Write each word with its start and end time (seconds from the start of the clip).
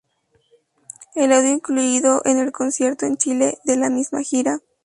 El 1.13 1.31
audio 1.31 1.51
incluido 1.51 2.23
es 2.25 2.35
el 2.35 2.51
concierto 2.51 3.05
en 3.05 3.17
Chile 3.17 3.59
de 3.65 3.77
la 3.77 3.91
misma 3.91 4.23
gira. 4.23 4.59